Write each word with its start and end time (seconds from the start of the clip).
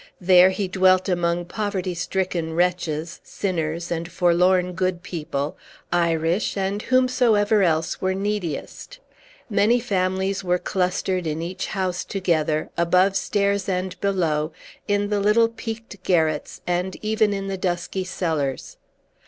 There 0.19 0.49
he 0.49 0.67
dwelt 0.67 1.07
among 1.07 1.45
poverty 1.45 1.93
stricken 1.93 2.53
wretches, 2.55 3.21
sinners, 3.23 3.91
and 3.91 4.11
forlorn 4.11 4.73
good 4.73 5.03
people, 5.03 5.57
Irish, 5.93 6.57
and 6.57 6.81
whomsoever 6.81 7.61
else 7.61 8.01
were 8.01 8.15
neediest. 8.15 8.97
Many 9.47 9.79
families 9.79 10.43
were 10.43 10.57
clustered 10.57 11.27
in 11.27 11.43
each 11.43 11.67
house 11.67 12.03
together, 12.03 12.71
above 12.79 13.15
stairs 13.15 13.69
and 13.69 13.95
below, 14.01 14.51
in 14.87 15.09
the 15.11 15.19
little 15.19 15.49
peaked 15.49 16.01
garrets, 16.01 16.61
and 16.65 16.95
even 17.05 17.31
in 17.31 17.45
the 17.45 17.55
dusky 17.57 18.03
cellars. 18.03 18.77